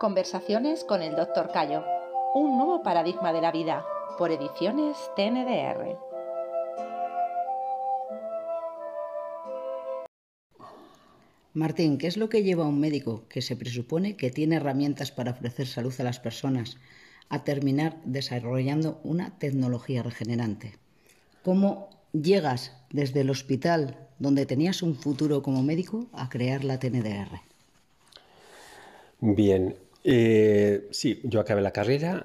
[0.00, 1.50] Conversaciones con el Dr.
[1.52, 1.84] Cayo.
[2.34, 3.84] Un nuevo paradigma de la vida.
[4.16, 5.98] Por ediciones TNDR.
[11.52, 15.12] Martín, ¿qué es lo que lleva a un médico que se presupone que tiene herramientas
[15.12, 16.78] para ofrecer salud a las personas
[17.28, 20.78] a terminar desarrollando una tecnología regenerante?
[21.44, 27.42] ¿Cómo llegas desde el hospital donde tenías un futuro como médico a crear la TNDR?
[29.20, 32.24] Bien, eh, sí, yo acabé la carrera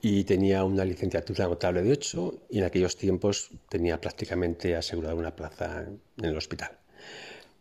[0.00, 5.34] y tenía una licenciatura agotable de 8 y en aquellos tiempos tenía prácticamente asegurada una
[5.34, 5.86] plaza
[6.16, 6.78] en el hospital.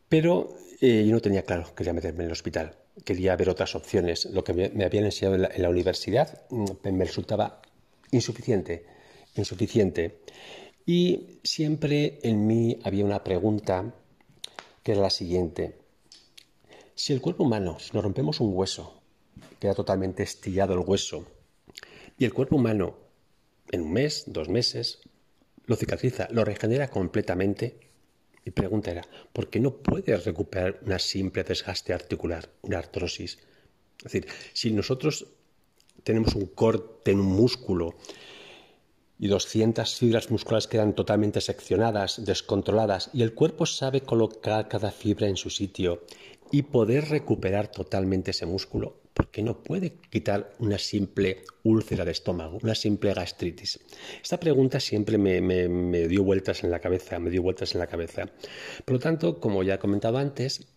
[0.10, 3.76] Pero eh, yo no tenía claro que quería meterme en el hospital, quería ver otras
[3.76, 4.26] opciones.
[4.26, 7.62] Lo que me, habían enseñado en la, universidad mm, me resultaba
[8.12, 8.86] insuficiente,
[9.36, 10.20] insuficiente.
[10.86, 13.94] Y siempre en mí había una pregunta
[14.84, 15.76] que era la siguiente.
[16.96, 18.97] Si el cuerpo humano, si nos rompemos un hueso,
[19.60, 21.26] queda totalmente estillado el hueso.
[22.18, 22.98] Y el cuerpo humano,
[23.72, 25.02] en un mes, dos meses,
[25.66, 27.80] lo cicatriza, lo regenera completamente.
[28.46, 33.38] Mi pregunta era, ¿por qué no puedes recuperar una simple desgaste articular, una artrosis?
[33.98, 35.28] Es decir, si nosotros
[36.04, 37.96] tenemos un corte en un músculo
[39.20, 45.28] y 200 fibras musculares quedan totalmente seccionadas, descontroladas, y el cuerpo sabe colocar cada fibra
[45.28, 46.04] en su sitio
[46.52, 52.60] y poder recuperar totalmente ese músculo, porque no puede quitar una simple úlcera de estómago,
[52.62, 53.80] una simple gastritis.
[54.22, 58.30] Esta pregunta siempre me, dio vueltas en la cabeza, me dio vueltas en la cabeza.
[58.86, 60.68] Por lo tanto, como ya he comentado antes,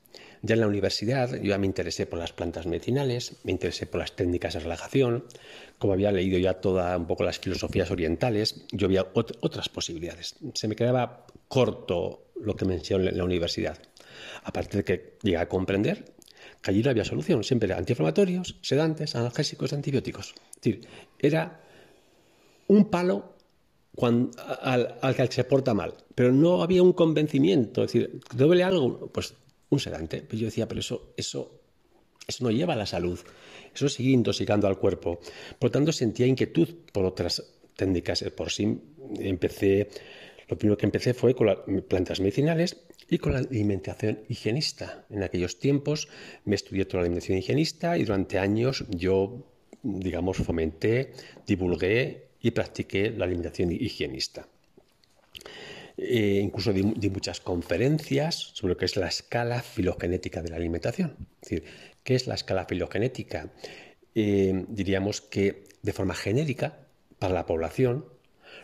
[0.41, 4.01] ya en la universidad yo ya me interesé por las plantas medicinales, me interesé por
[4.01, 5.27] las técnicas de relajación,
[5.79, 10.37] como había leído ya toda un poco las filosofías orientales, yo había otras posibilidades.
[10.55, 13.77] Se me quedaba corto lo que mencioné en la universidad.
[14.45, 16.15] Aparte de que llegué a comprender
[16.63, 20.35] allí no había solución, siempre era antiinflamatorios, sedantes, analgésicos, antibióticos.
[20.57, 20.81] Decir,
[21.19, 21.61] era
[22.69, 23.35] un palo
[24.63, 29.09] al, que se porta mal, pero no había un convencimiento, es decir, ¿te duele algo?
[29.13, 29.35] Pues
[29.71, 30.23] un sedante.
[30.23, 31.61] Pues yo decía, pero eso, eso,
[32.27, 33.19] eso no lleva a la salud,
[33.75, 35.21] eso sigue intoxicando al cuerpo.
[35.59, 37.43] Por lo tanto, sentía inquietud por otras
[37.77, 38.23] técnicas.
[38.37, 38.79] Por sí
[39.19, 39.89] empecé,
[40.49, 41.59] lo primero que empecé fue con las
[41.89, 42.77] plantas medicinales
[43.11, 45.05] y con la alimentación higienista.
[45.11, 46.09] En aquellos tiempos
[46.45, 49.45] me estudié toda la alimentación higienista y durante años yo,
[49.83, 51.13] digamos, fomenté,
[51.47, 54.47] divulgué y practiqué la alimentación higienista.
[55.99, 61.17] Eh, incluso di, muchas conferencias sobre lo que es la escala filogenética de la alimentación.
[61.43, 61.65] Es decir,
[62.05, 63.53] ¿qué es la escala filogenética?
[64.15, 66.87] Eh, diríamos que de forma genérica,
[67.19, 68.07] para la población,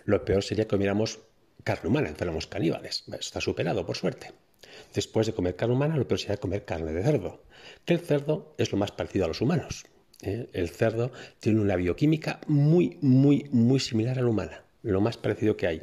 [0.05, 1.21] lo peor sería que comiéramos
[1.67, 3.05] carne humana, fuéramos caníbales.
[3.19, 4.31] está superado, por suerte.
[4.95, 7.43] Después de comer carne humana, lo peor sería comer carne de cerdo.
[7.85, 9.85] Que el cerdo es lo más parecido a los humanos.
[10.23, 10.49] ¿eh?
[10.53, 11.11] El cerdo
[11.41, 15.83] tiene una bioquímica muy, muy, muy similar a la humana, lo más parecido que hay.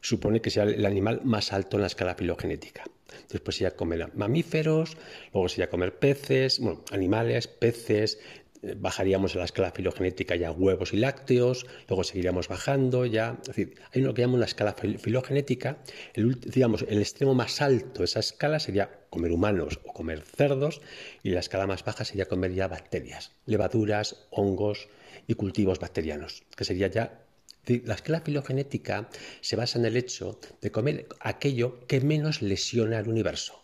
[0.00, 2.82] Supone que sea el animal más alto en la escala filogenética.
[3.30, 4.96] Después sería comer mamíferos,
[5.32, 6.60] luego sería comer peces,
[6.90, 8.18] animales, peces,
[8.76, 13.74] bajaríamos en la escala filogenética ya huevos y lácteos, luego seguiríamos bajando ya, es decir,
[13.92, 15.78] hay lo que llamamos la escala filogenética,
[16.14, 20.80] el, digamos, el extremo más alto de esa escala sería comer humanos o comer cerdos
[21.22, 24.88] y la escala más baja sería comer ya bacterias, levaduras, hongos
[25.26, 27.22] y cultivos bacterianos, que sería ya
[27.66, 29.08] la escala filogenética
[29.40, 33.61] se basa en el hecho de comer aquello que menos lesiona al universo.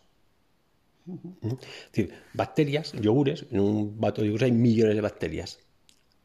[2.35, 5.59] Bacterias, yogures, en un vato de yogur hay millones de bacterias.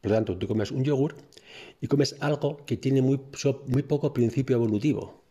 [0.00, 1.16] Por lo tanto, tú comes un yogur
[1.80, 3.18] y comes algo que tiene muy,
[3.88, 5.22] poco principio evolutivo.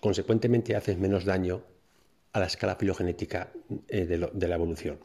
[0.00, 1.62] Consecuentemente, haces menos daño
[2.32, 3.52] a la escala filogenética
[3.88, 4.98] eh, de, la evolución.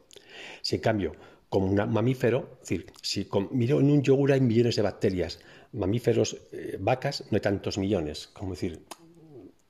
[0.62, 1.14] Si en cambio,
[1.50, 5.40] como un mamífero, es decir, si miro en un yogur hay millones de bacterias,
[5.74, 8.28] mamíferos, eh, vacas, no hay tantos millones.
[8.28, 8.84] Como decir,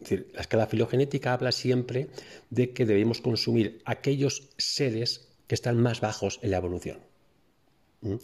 [0.09, 2.09] decir, la escala filogenética habla siempre
[2.49, 6.99] de que debemos consumir aquellos seres que están más bajos en la evolución.
[8.01, 8.15] ¿Mm?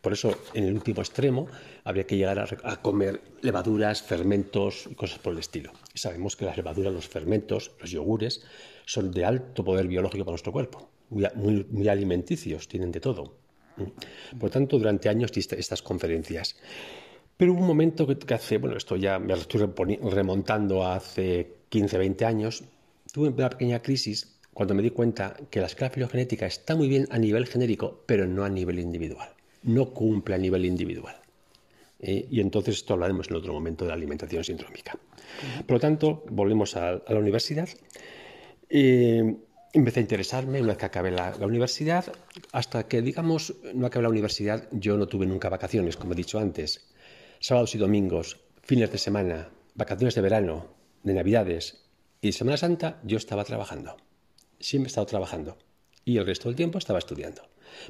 [0.00, 1.48] Por eso, en el último extremo,
[1.84, 5.72] habría que llegar a, comer levaduras, fermentos y cosas por el estilo.
[5.94, 8.44] Sabemos que las levaduras, los fermentos, los yogures,
[8.86, 13.34] son de alto poder biológico para nuestro cuerpo, muy, alimenticios, tienen de todo.
[13.76, 14.38] ¿Mm?
[14.38, 16.56] Por tanto, durante años estas conferencias.
[17.38, 19.60] Pero hubo un momento que, hace, bueno, esto ya me estoy
[20.02, 22.64] remontando a hace 15, 20 años,
[23.12, 27.06] tuve una pequeña crisis cuando me di cuenta que la escala filogenética está muy bien
[27.10, 29.28] a nivel genérico, pero no a nivel individual.
[29.62, 31.14] No cumple a nivel individual.
[32.00, 34.98] Eh, y entonces esto hablaremos en otro momento de la alimentación sindrómica.
[35.64, 37.68] Por lo tanto, volvemos a, la universidad.
[38.68, 39.36] Eh,
[39.72, 42.04] empecé a interesarme una vez que acabé la, universidad,
[42.50, 46.40] hasta que, digamos, no acabé la universidad, yo no tuve nunca vacaciones, como he dicho
[46.40, 46.87] antes.
[47.40, 50.66] Sábados y domingos, fines de semana, vacaciones de verano,
[51.04, 51.84] de navidades
[52.20, 53.96] y Semana Santa, yo estaba trabajando.
[54.58, 55.56] Siempre he estado trabajando.
[56.04, 57.42] Y el resto del tiempo estaba estudiando.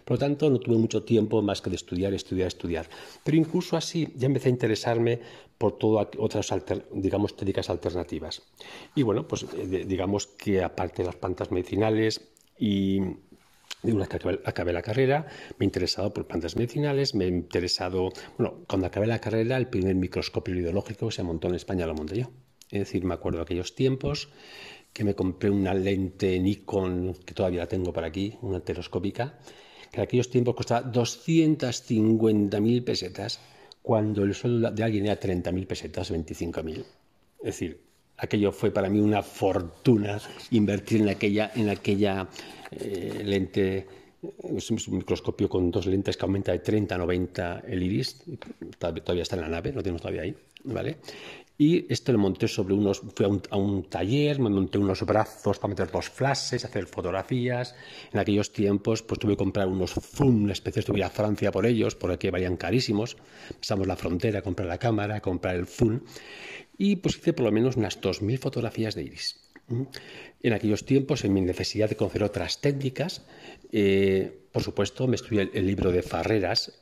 [0.05, 2.91] Por lo tanto, no tuve mucho tiempo más que de estudiar, estudiar, estudiar.
[3.25, 5.21] Pero incluso así ya empecé a interesarme
[5.57, 6.53] por todas otras,
[6.93, 8.43] digamos, técnicas alternativas.
[8.95, 12.21] Y bueno, pues eh, digamos que aparte de las plantas medicinales
[12.59, 13.01] y
[13.83, 15.27] una vez que acabé, la carrera,
[15.59, 19.69] me he interesado por plantas medicinales, me he interesado, bueno, cuando acabé la carrera, el
[19.69, 22.31] primer microscopio ideológico se montó en España, lo monté yo.
[22.71, 24.29] Es decir, me acuerdo de aquellos tiempos
[24.93, 29.39] que me compré una lente Nikon, que todavía la tengo por aquí, una telescópica,
[29.91, 33.41] que en aquellos tiempos costaba 250.000 pesetas,
[33.83, 36.79] cuando el sueldo de alguien era 30.000 pesetas, 25.000.
[36.81, 37.88] Es decir,
[38.19, 40.21] aquello fue para mí una fortuna
[40.51, 42.29] invertir en aquella, en aquella
[42.71, 43.87] eh, lente.
[44.57, 48.25] Es un microscopio con dos lentes que aumenta de 30 a 90 el iris.
[48.79, 50.35] Todavía está en la nave, lo tenemos todavía ahí.
[50.65, 50.99] ¿vale?
[51.61, 55.71] Y este lo monté sobre unos, fui a un, taller, me monté unos brazos para
[55.71, 57.75] meter dos flashes, hacer fotografías.
[58.13, 61.67] En aquellos tiempos, pues tuve que comprar unos zoom, una especie, estuve a Francia por
[61.67, 63.17] ellos, porque valían carísimos.
[63.59, 66.01] Pasamos la frontera a comprar la cámara, a comprar el zoom.
[66.79, 69.41] Y pues hice por lo menos unas 2.000 fotografías de iris.
[70.41, 73.27] En aquellos tiempos, en mi necesidad de conocer otras técnicas,
[73.71, 76.81] eh, por supuesto, me estudié el, libro de Farreras,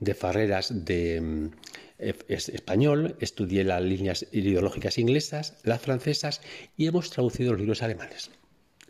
[0.00, 1.50] de Farreras de
[1.98, 6.42] es español, estudié las líneas ideológicas inglesas, las francesas
[6.76, 8.30] y hemos traducido los libros alemanes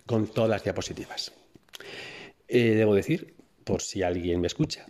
[0.07, 1.33] con todas las diapositivas.
[2.49, 4.87] Eh, debo decir, por si alguien me escucha,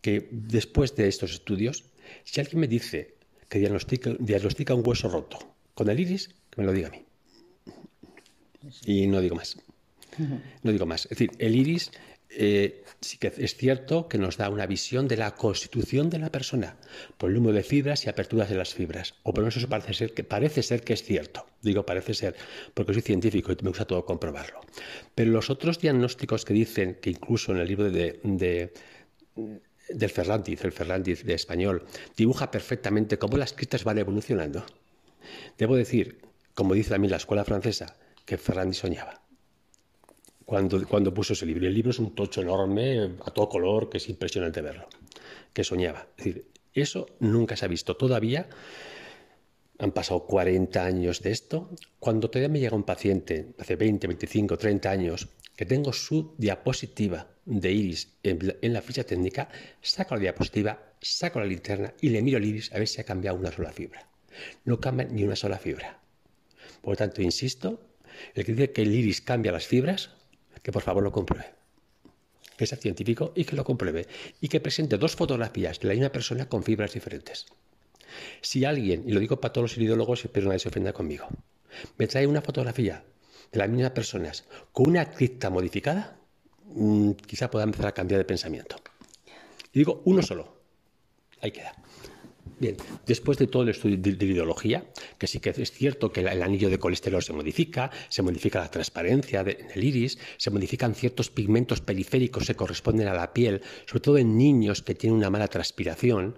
[0.00, 1.84] que después de estos estudios,
[2.24, 3.15] si alguien me dice
[3.56, 5.38] que diagnostica, diagnostica un hueso roto
[5.74, 7.04] con el iris, que me lo diga a mí.
[8.84, 9.56] Y no digo más.
[10.62, 11.04] No digo más.
[11.04, 11.90] Es decir, el iris
[12.28, 16.30] eh, sí que es cierto que nos da una visión de la constitución de la
[16.30, 16.76] persona
[17.16, 19.14] por el número de fibras y aperturas de las fibras.
[19.22, 21.46] O por lo menos eso parece ser que, parece ser que es cierto.
[21.62, 22.36] Digo parece ser,
[22.74, 24.60] porque soy científico y me gusta todo comprobarlo.
[25.14, 28.72] Pero los otros diagnósticos que dicen que incluso en el libro de,
[29.88, 31.84] del Ferrandiz, el Ferrandiz de español,
[32.16, 34.64] dibuja perfectamente cómo las cristas van evolucionando.
[35.58, 36.20] Debo decir,
[36.54, 39.26] como dice también la escuela francesa, que Ferrandiz soñaba
[40.46, 41.66] cuando, cuando puso ese libro.
[41.66, 44.88] El libro es un tocho enorme, a todo color, que es impresionante verlo,
[45.52, 46.06] que soñaba.
[46.72, 48.48] Eso nunca se ha visto todavía.
[49.78, 51.70] Han pasado 40 años de esto.
[51.98, 57.35] Cuando todavía me llega un paciente, hace 20, 25, 30 años, que tengo su diapositiva
[57.46, 59.48] de iris en, la ficha técnica,
[59.80, 63.04] saco la diapositiva, saco la linterna y le miro el iris a ver si ha
[63.04, 64.08] cambiado una sola fibra.
[64.64, 66.00] No cambia ni una sola fibra.
[66.82, 67.80] Por lo tanto, insisto,
[68.34, 70.10] el que dice que el iris cambia las fibras
[70.62, 71.54] que por favor lo compruebe.
[72.56, 74.08] Que sea científico y que lo compruebe.
[74.40, 77.46] Y que presente dos fotografías de la misma persona con fibras diferentes.
[78.40, 81.28] Si alguien, y lo digo para todos los ideólogos, espero nadie se ofenda conmigo,
[81.98, 83.04] me trae una fotografía
[83.52, 86.18] de las mismas personas con una cripta modificada,
[86.66, 88.76] mm, quizá pueda empezar a cambiar de pensamiento.
[89.72, 90.56] Y digo uno solo.
[91.40, 91.74] Ahí queda.
[92.58, 92.76] Bien,
[93.06, 94.86] después de todo el estudio de, ideología,
[95.18, 98.70] que sí que es cierto que el, anillo de colesterol se modifica, se modifica la
[98.70, 104.16] transparencia del iris, se modifican ciertos pigmentos periféricos que corresponden a la piel, sobre todo
[104.16, 106.36] en niños que tienen una mala transpiración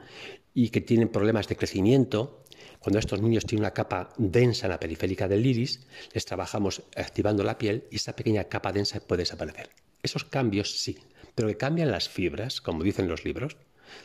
[0.55, 2.45] y que tienen problemas de crecimiento.
[2.81, 7.45] Cuando estos niños tienen una capa densa en la periférica del iris, les trabajamos activando
[7.45, 9.71] la piel y esa pequeña capa densa puede desaparecer.
[10.02, 10.99] Esos cambios sí,
[11.35, 13.57] pero que cambian las fibras, como dicen los libros,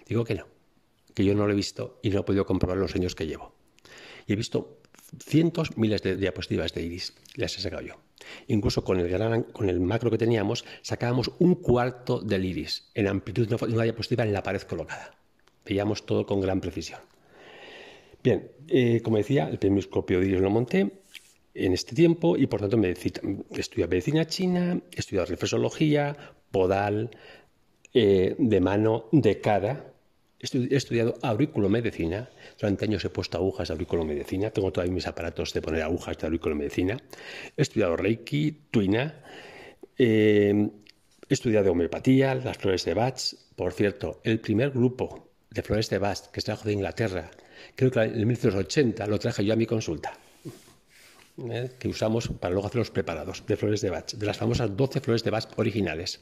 [0.08, 0.48] digo que no
[1.14, 3.54] que yo no lo he visto y no he podido comprobar los años que llevo.
[4.28, 4.80] Y he visto
[5.20, 7.96] cientos, miles de diapositivas de iris, las he sacado yo.
[8.48, 13.48] Incluso con el, con el macro que teníamos, sacábamos un cuarto del iris en amplitud
[13.48, 15.16] de una diapositiva en la pared colocada.
[15.66, 17.00] Veíamos todo con gran precisión.
[18.24, 21.03] Bien, eh, como decía, el primer microscopio de iris lo monté
[21.54, 26.16] en este tiempo y por tanto me he estudiado medicina china, he estudiado reflexología,
[26.52, 27.12] podal,
[27.94, 29.94] eh, de mano, de cara,
[30.44, 32.30] He estudiado auriculomedicina.
[32.60, 34.52] Durante años he puesto agujas de auriculomedicina.
[34.52, 36.98] Tengo todavía mis aparatos de poner agujas de auriculomedicina.
[37.56, 39.24] He estudiado Reiki, Tuina.
[39.98, 40.70] Eh,
[41.30, 43.22] he estudiado homeopatía, las flores de Bach.
[43.56, 47.32] Por cierto, el primer grupo de flores de Bach que se trajo de Inglaterra,
[47.76, 50.12] creo que en 1980 lo traje yo a mi consulta.
[51.38, 54.78] Eh, que usamos para luego hacer los preparados de flores de Bach, de las famosas
[54.78, 56.22] 12 flores de Bach originales.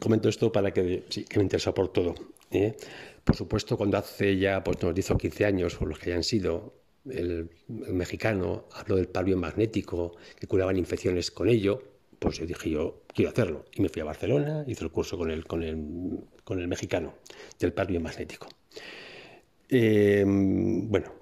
[0.00, 2.14] Comento esto para que, sí, que me interesa por todo.
[2.50, 2.74] ¿eh?
[3.22, 6.22] Por supuesto, cuando hace ya pues, nos 10 o 15 años, o los que hayan
[6.22, 11.82] sido, el, mexicano habló del palio magnético, que curaban infecciones con ello,
[12.18, 13.66] Pues yo dije, yo quiero hacerlo.
[13.74, 17.14] Y me fui a Barcelona, hice el curso con el, con el, con el mexicano
[17.60, 18.48] del par biomagnético.
[19.68, 21.12] Eh, bueno,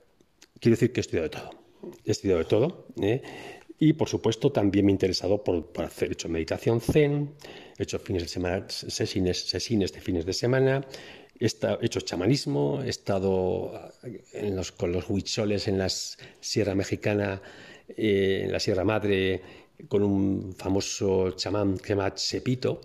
[0.61, 1.64] quiero decir que he estudiado todo.
[2.05, 2.87] He estudiado de todo.
[3.01, 3.23] ¿eh?
[3.79, 7.35] Y por supuesto también me he interesado por, hacer, meditación zen,
[7.77, 10.87] he hecho fines de semana, sesines, sesines de fines de semana,
[11.39, 11.49] he,
[11.83, 13.73] hecho chamanismo, he estado
[14.77, 17.43] con los huicholes en la Sierra Mexicana,
[17.89, 19.43] eh, en la Sierra Madre,
[19.89, 22.81] con un famoso chamán que se llama Chepito,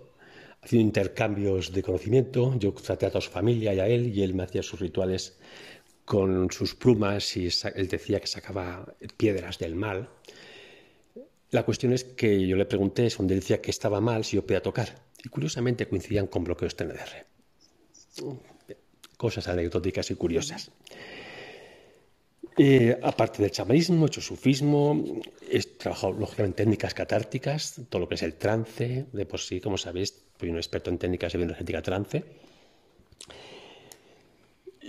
[0.60, 2.54] haciendo intercambios de conocimiento.
[2.58, 5.38] Yo traté a su familia y a él, y él me hacía sus rituales
[6.10, 10.08] con sus plumas y él decía que sacaba piedras del mal.
[11.52, 14.60] La cuestión es que yo le pregunté, donde decía que estaba mal si yo podía
[14.60, 14.88] tocar.
[15.24, 17.26] Y curiosamente coincidían con bloqueos TNDR.
[19.16, 20.72] Cosas anecdóticas y curiosas.
[22.58, 28.08] Eh, aparte del chamanismo, he hecho sufismo, he trabajado lógicamente en técnicas catárticas, todo lo
[28.08, 31.38] que es el trance, de por sí, como sabéis, soy un experto en técnicas de
[31.38, 32.24] bioenergética trance.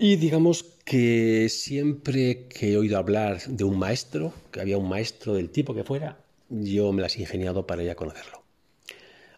[0.04, 5.36] Y digamos que siempre que he oído hablar de un maestro, que había un maestro
[5.36, 6.18] del tipo que fuera,
[6.50, 8.42] yo me las he ingeniado para ir a conocerlo.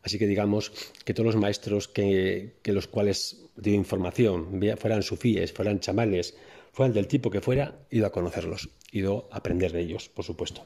[0.03, 0.71] Así que digamos
[1.03, 6.33] que todos los maestros que, los cuales dio información, fueran sufíes, fueran chamanes,
[6.71, 10.07] fueran del tipo que fuera, he ido a conocerlos, he ido a aprender de ellos,
[10.07, 10.65] por supuesto.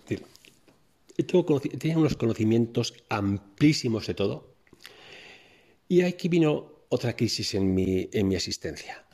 [1.16, 4.54] tenía unos conocimientos amplísimos de todo.
[5.90, 9.07] Y aquí vino otra crisis en mi, en mi existencia.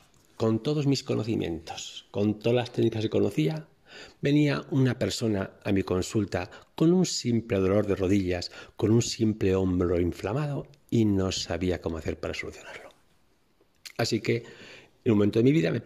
[0.44, 3.66] Con todos mis conocimientos, con todas las técnicas que conocía,
[4.22, 9.56] venía una persona a mi consulta con un simple dolor de rodillas, con un simple
[9.56, 12.90] hombro inflamado y no sabía cómo hacer para solucionarlo.
[13.96, 14.44] Así que
[15.06, 15.80] en un momento de mi vida, me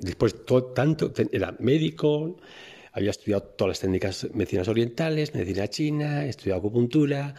[0.00, 2.38] después todo, tanto, era médico,
[2.92, 7.34] había estudiado todas las técnicas medicinas orientales, medicina china, estudiado acupuntura,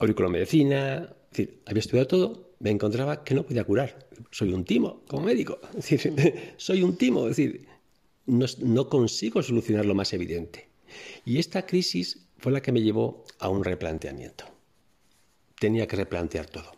[0.00, 4.06] auriculomedicina, es decir, había estudiado todo, me encontraba que no podía curar.
[4.30, 7.66] Soy un timo como médico, es decir, soy un timo, es decir,
[8.26, 10.68] no, no consigo solucionar lo más evidente.
[11.24, 14.44] Y esta crisis fue la que me llevó a un replanteamiento.
[15.58, 16.72] Tenía que replantear todo.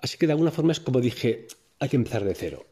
[0.00, 1.46] Así que de alguna forma es como dije,
[1.78, 2.66] hay que empezar de cero.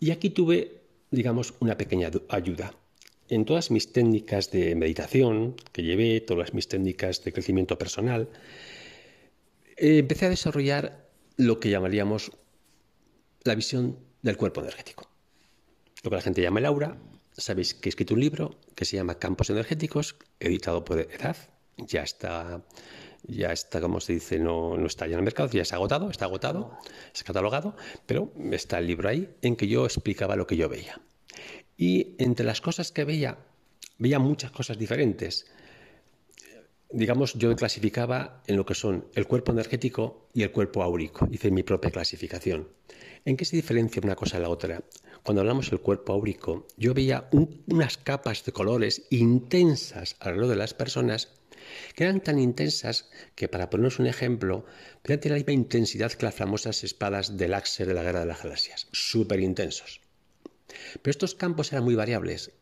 [0.00, 2.74] Y aquí tuve, digamos, una pequeña ayuda.
[3.28, 8.28] En todas mis técnicas de meditación que llevé, todas mis técnicas de crecimiento personal,
[9.76, 12.32] eh, empecé a desarrollar lo que llamaríamos
[13.44, 15.08] la visión del cuerpo energético.
[16.02, 16.98] Lo que la gente llama el aura.
[17.32, 21.36] Sabéis que he escrito un libro que se llama Campos Energéticos, editado por Edad.
[21.76, 22.64] Ya está
[23.28, 26.10] ya está, como se dice, no, no está ya en el mercado, ya ha agotado,
[26.10, 26.78] está agotado,
[27.14, 31.00] es catalogado, pero está el libro ahí en que yo explicaba lo que yo veía.
[31.76, 33.38] Y entre las cosas que veía,
[33.98, 35.46] veía muchas cosas diferentes.
[36.90, 41.28] Digamos, yo clasificaba en lo que son el cuerpo energético y el cuerpo áurico.
[41.32, 42.68] Hice mi propia clasificación.
[43.24, 44.84] ¿En qué se diferencia una cosa de la otra?
[45.24, 47.28] Cuando hablamos del cuerpo áurico, yo veía
[47.66, 51.32] unas capas de colores intensas alrededor de las personas
[51.96, 54.64] que eran tan intensas que, para ponernos un ejemplo,
[55.02, 58.26] podían tener la misma intensidad que las famosas espadas del Axer de la Guerra de
[58.26, 60.00] las Galaxias, súper intensos.
[61.02, 62.52] Pero estos campos eran muy variables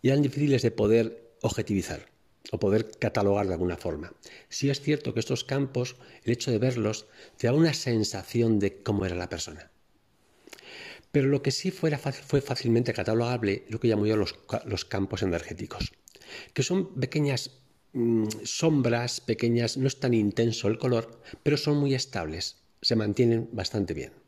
[0.00, 2.11] y eran difíciles de poder objetivizar
[2.50, 4.12] o poder catalogar de alguna forma.
[4.48, 7.06] Sí es cierto que estos campos, el hecho de verlos,
[7.36, 9.70] te da una sensación de cómo era la persona.
[11.12, 11.90] Pero lo que sí fue
[12.40, 14.34] fácilmente catalogable, lo que llamo yo los,
[14.64, 15.92] los campos energéticos,
[16.54, 17.62] que son pequeñas
[17.94, 23.50] Mm, sombras pequeñas, no es tan intenso el color, pero son muy estables, se mantienen
[23.52, 24.21] bastante bien.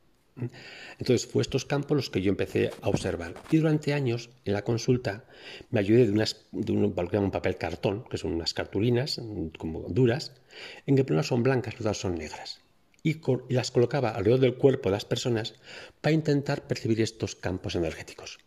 [0.98, 3.34] Entonces fue estos campos los que yo empecé a observar.
[3.50, 5.24] Y durante años, en la consulta,
[5.70, 9.82] me ayudé de, unas, de un, un, papel cartón, que son unas cartulinas mm, como
[9.88, 10.32] duras,
[10.86, 12.60] en que unas son blancas y otras son negras.
[13.02, 15.54] Y, las colocaba alrededor del cuerpo de las personas
[16.00, 18.38] para intentar percibir estos campos energéticos.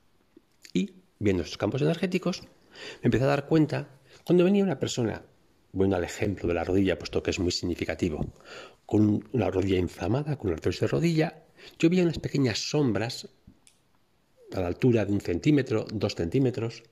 [0.74, 2.42] Y viendo estos campos energéticos,
[3.02, 3.90] me empecé a dar cuenta
[4.26, 5.24] cuando venía una persona,
[5.72, 8.26] bueno, al ejemplo de la rodilla, puesto que es muy significativo,
[8.86, 11.44] con una rodilla inflamada, con una artrosis de rodilla,
[11.80, 13.28] yo veía unas pequeñas sombras
[14.54, 16.84] a la altura de un centímetro, dos centímetros,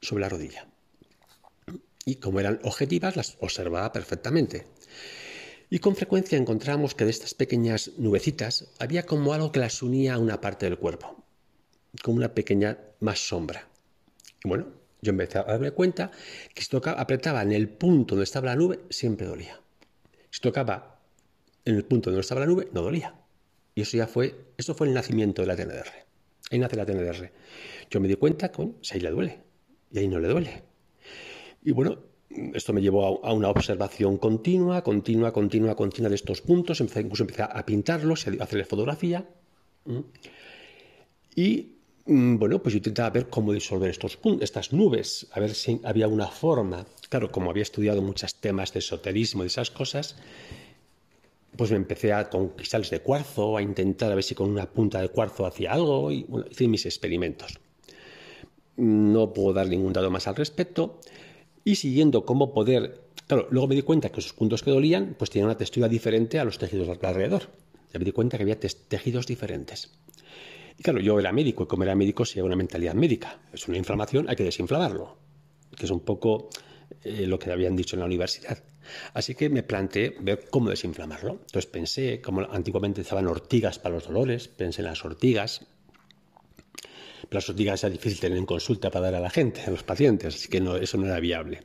[0.00, 0.68] sobre la rodilla.
[2.04, 4.66] Y como eran objetivas, las observaba perfectamente.
[5.70, 10.14] Y con frecuencia encontramos que de estas pequeñas nubecitas había como algo que las unía
[10.14, 11.24] a una parte del cuerpo,
[12.02, 13.66] como una pequeña más sombra.
[14.44, 14.66] Y bueno,
[15.00, 16.10] yo empecé a darme cuenta
[16.54, 19.60] que si tocaba, apretaba en el punto donde estaba la nube, siempre dolía.
[20.30, 21.00] Si tocaba
[21.64, 23.14] en el punto donde estaba la nube, no dolía.
[23.74, 25.88] Y eso ya fue, eso fue el nacimiento de la TNDR.
[26.50, 27.30] Ahí nace la TNDR.
[27.90, 29.40] Yo me di cuenta que si ahí le duele
[29.90, 30.62] y ahí no le duele.
[31.62, 31.98] Y bueno,
[32.54, 36.80] esto me llevó a, una observación continua, continua, continua, continua de estos puntos.
[36.80, 39.26] incluso empecé a pintarlos, a hacerles fotografía.
[41.34, 41.72] Y
[42.06, 46.08] mm, bueno, pues yo intentaba ver cómo disolver estos estas nubes, a ver si había
[46.08, 46.86] una forma.
[47.08, 50.16] Claro, como había estudiado muchos temas de esoterismo y esas cosas,
[51.56, 55.00] pues me empecé a conquistarles de cuarzo, a intentar a ver si con una punta
[55.00, 57.58] de cuarzo hacía algo y hice mis experimentos.
[58.76, 61.00] No puedo dar ningún dato más al respecto
[61.64, 63.02] y siguiendo cómo poder...
[63.26, 66.38] Claro, luego me di cuenta que esos puntos que dolían pues tenían una textura diferente
[66.38, 67.44] a los tejidos alrededor.
[67.92, 69.92] Ya me di cuenta que había tejidos diferentes.
[70.78, 73.40] Y claro, yo era médico y como era médico se lleva una mentalidad médica.
[73.52, 75.16] Es una inflamación, hay que desinflamarlo,
[75.76, 76.50] que es un poco
[77.02, 78.58] eh, lo que habían dicho en la universidad.
[79.12, 81.32] Así que me planteé ver cómo desinflamarlo.
[81.32, 85.66] Entonces pensé, como antiguamente estaban ortigas para los dolores, pensé en las ortigas.
[87.28, 89.82] Pero las ortigas era difícil tener en consulta para dar a la gente, a los
[89.82, 91.62] pacientes, así que eso no era viable.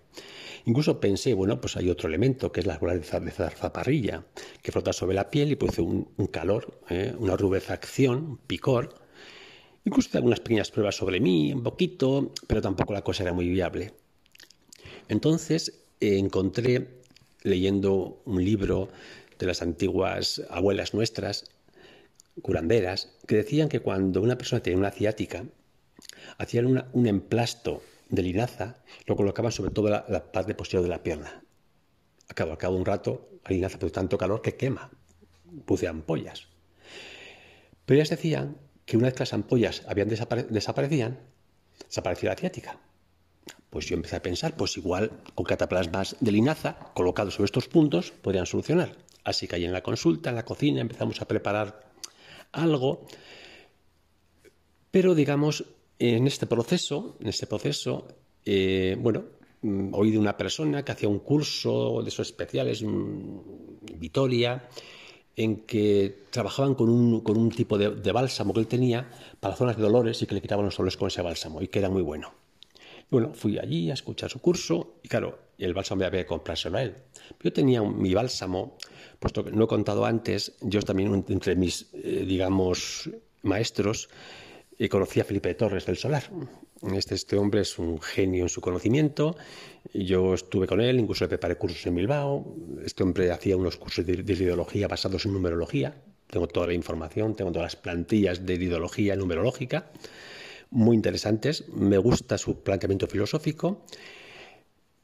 [0.66, 4.26] Incluso pensé, bueno, pues hay otro elemento que es la bola de zarzaparrilla,
[4.62, 7.14] que flota sobre la piel y produce un, calor, ¿eh?
[7.18, 8.96] una rubefacción, un picor.
[9.86, 13.48] Incluso hice algunas pequeñas pruebas sobre mí, un poquito, pero tampoco la cosa era muy
[13.50, 13.94] viable.
[15.08, 16.99] Entonces encontré,
[17.44, 18.90] leyendo un libro
[19.38, 21.46] de las antiguas abuelas nuestras,
[22.42, 25.46] curanderas, que decían que cuando una persona tenía una ciática,
[26.38, 31.04] hacían un emplasto de linaza, lo colocaban sobre todo la, la parte posterior de la
[31.04, 31.44] pierna.
[32.28, 34.92] A cabo, cabo de un rato, la linaza produce tanto calor que quema,
[35.66, 36.48] puse ampollas.
[37.86, 41.20] Pero ellas decían que una vez que las ampollas habían desaparecían,
[41.88, 42.80] desaparecía la ciática.
[43.70, 48.12] Pues yo empecé a pensar, pues igual con cataplasmas de linaza colocados sobre estos puntos
[48.12, 48.96] podrían solucionar.
[49.24, 51.92] Así que ahí en la consulta, en la cocina, empezamos a preparar
[52.52, 53.06] algo.
[54.92, 55.66] Pero digamos,
[56.00, 58.08] en este proceso, en este proceso,
[58.46, 59.26] eh, bueno,
[59.62, 63.42] mm, oí de una persona que hacía un curso de esos especiales en
[64.00, 64.68] Vitoria,
[65.36, 69.78] en que trabajaban con un, con un tipo de, bálsamo que él tenía para zonas
[69.78, 72.02] de dolores y que le quitaban los dolores con ese bálsamo y que era muy
[72.02, 72.34] bueno.
[73.10, 76.84] Bueno, fui allí a escuchar su curso y claro, el bálsamo había que comprárselo a
[76.84, 76.96] él.
[77.42, 78.78] Yo tenía mi bálsamo,
[79.20, 83.10] puesto que no he contado antes, yo también entre mis, eh, digamos,
[83.42, 84.10] maestros,
[84.78, 86.24] y conocí a Felipe Torres del Solar.
[86.94, 89.36] Este, este, hombre es un genio en su conocimiento.
[89.94, 92.56] Yo estuve con él, incluso le preparé cursos en Bilbao.
[92.86, 95.96] Este hombre hacía unos cursos de, ideología basados en numerología.
[96.28, 99.92] Tengo toda la información, tengo todas las plantillas de ideología numerológica,
[100.72, 101.68] muy interesantes.
[101.70, 103.86] Me gusta su planteamiento filosófico.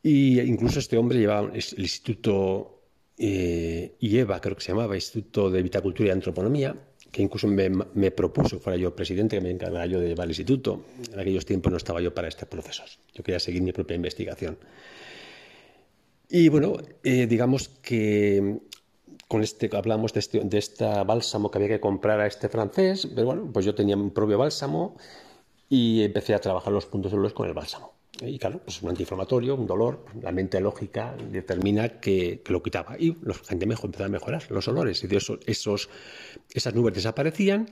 [0.03, 2.75] Y incluso este hombre llevaba el Instituto
[3.17, 6.75] eh, IEVA, creo que se llamaba, Instituto de Vitacultura y Antroponomía,
[7.11, 10.85] que incluso me, propuso, fuera yo presidente, que me encargara yo de llevar el instituto.
[11.13, 12.99] En aquellos tiempos no estaba yo para estos procesos.
[13.13, 14.57] Yo quería seguir mi propia investigación.
[16.29, 16.73] Y bueno,
[17.03, 18.59] eh, digamos que
[19.27, 23.07] con este hablamos de, este, de esta bálsamo que había que comprar a este francés,
[23.15, 24.97] pero bueno, pues yo tenía mi propio bálsamo
[25.69, 27.93] y empecé a trabajar los puntos dolor con el bálsamo.
[28.21, 32.95] Y claro, pues un antiinflamatorio, un dolor, la mente lógica determina que, lo quitaba.
[32.97, 35.03] Y la gente mejor, empezó a mejorar los olores.
[35.03, 35.89] Y de esos,
[36.53, 37.67] esas nubes desaparecían,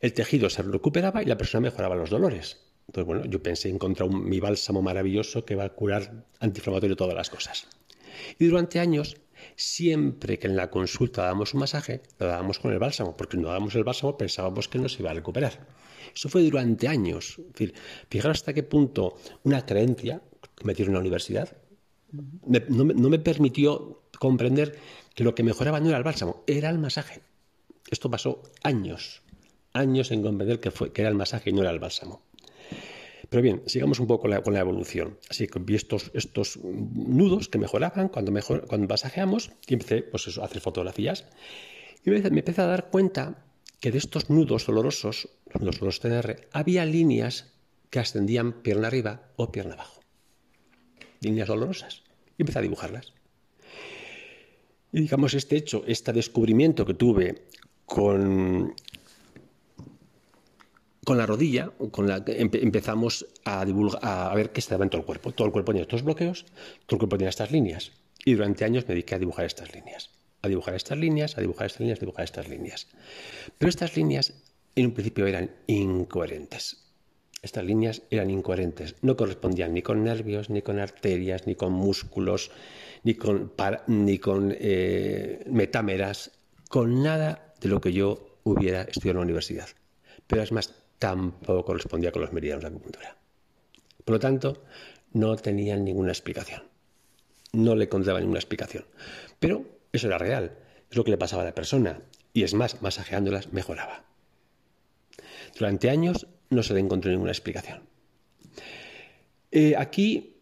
[0.00, 2.60] el tejido se recuperaba y la persona mejoraba los dolores.
[2.86, 7.14] Entonces, bueno, yo pensé encontrar un, mi bálsamo maravilloso que va a curar antiinflamatorio todas
[7.14, 7.66] las cosas.
[8.38, 9.16] Y durante años,
[9.56, 13.48] siempre que en la consulta dábamos un masaje, lo dábamos con el bálsamo, porque no
[13.48, 15.66] dábamos el bálsamo pensábamos que no se iba a recuperar.
[16.14, 17.40] Eso fue durante años.
[17.58, 17.72] Es
[18.08, 20.22] fijaros hasta qué punto una creencia
[20.54, 21.56] que me dio en la universidad
[22.46, 24.78] no, me permitió comprender
[25.14, 27.22] que lo que mejoraba no era el bálsamo, era el masaje.
[27.90, 29.22] Esto pasó años,
[29.72, 32.22] años en comprender que, fue, que era el masaje y no era el bálsamo.
[33.34, 35.18] Pero bien, sigamos un poco con la, evolución.
[35.28, 40.38] Así que vi estos, estos nudos que mejoraban cuando, mejor, cuando masajeamos y empecé pues
[40.38, 41.26] a hacer fotografías.
[42.04, 43.44] Y me, me empecé a dar cuenta
[43.80, 47.52] que de estos nudos dolorosos, los nudos TNR, había líneas
[47.90, 50.00] que ascendían pierna arriba o pierna abajo.
[51.18, 52.04] Líneas dolorosas.
[52.38, 53.14] Y empecé a dibujarlas.
[54.92, 57.46] Y digamos, este hecho, este descubrimiento que tuve
[57.84, 58.76] con,
[61.04, 65.32] con la rodilla, con la, empezamos a, a ver qué estaba en todo el cuerpo.
[65.32, 66.46] Todo el cuerpo tenía estos bloqueos,
[66.86, 67.92] todo el cuerpo tenía estas líneas.
[68.24, 70.10] Y durante años me dediqué a dibujar estas líneas
[70.44, 72.86] a dibujar estas líneas, a dibujar estas líneas, a dibujar estas líneas.
[73.56, 74.34] Pero estas líneas
[74.76, 76.84] en un principio eran incoherentes.
[77.40, 82.50] Estas líneas eran incoherentes, no correspondían ni con nervios, ni con arterias, ni con músculos,
[83.02, 83.52] ni con,
[83.86, 86.32] ni con eh, metámeras,
[86.68, 89.68] con nada de lo que yo hubiera estudiado en la universidad.
[90.26, 93.14] Pero es más, tampoco correspondía con los meridianos de acupuntura.
[94.06, 94.64] Por lo tanto,
[95.12, 96.62] no tenían ninguna explicación.
[97.52, 98.86] no le encontraba ninguna explicación.
[99.38, 100.56] Pero eso era real,
[100.90, 102.00] es lo que le pasaba a la persona.
[102.32, 104.06] Y es más, masajeándolas mejoraba.
[105.58, 107.82] Durante años no se le encontró ninguna explicación.
[109.52, 110.40] Eh, aquí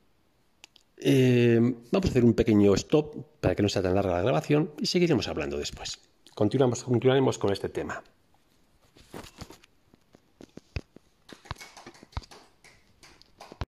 [0.98, 1.58] eh,
[1.90, 4.86] vamos a hacer un pequeño stop para que no sea tan larga la grabación y
[4.86, 5.98] seguiremos hablando después.
[6.34, 8.02] Continuaremos con este tema.